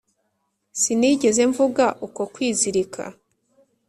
sinigeze 0.81 1.41
mvuga 1.51 1.85
uko 2.05 2.21
kwizirika 2.33 3.03